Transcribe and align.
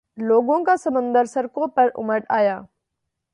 لوگوں 0.17 0.63
کا 0.65 0.75
سمندر 0.77 1.25
سڑکوں 1.25 1.67
پہ 1.67 1.81
امڈآیا۔ 1.95 2.59